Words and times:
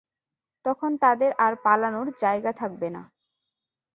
তখন 0.65 0.91
তাদের 0.97 1.31
আর 1.37 1.53
পালানোর 1.63 2.07
জায়গা 2.17 2.51
থাকবে 2.51 2.87
না। 2.89 3.01